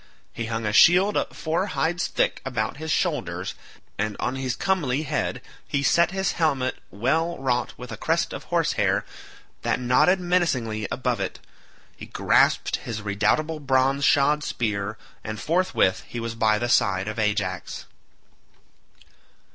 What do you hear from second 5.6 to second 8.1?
he set his helmet well wrought with a